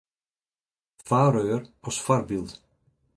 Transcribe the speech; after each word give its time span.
Faeröer 1.07 1.61
as 1.87 1.97
foarbyld. 2.05 2.51